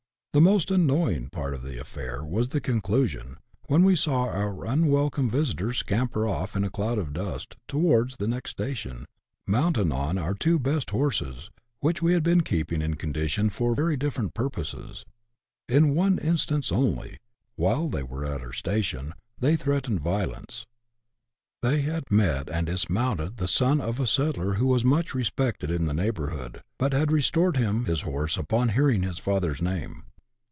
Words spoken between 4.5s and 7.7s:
unwelcome visitors scamper off, in a cloud of dust,